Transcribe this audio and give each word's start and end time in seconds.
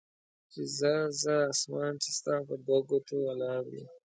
چې 0.51 0.61
ځه 0.77 0.93
ځه 1.21 1.35
اسمان 1.51 1.93
چې 2.03 2.09
ستا 2.17 2.35
پر 2.47 2.59
دوه 2.65 2.79
ګوتې 2.89 3.15
ولاړ 3.25 3.61
وي. 3.71 3.85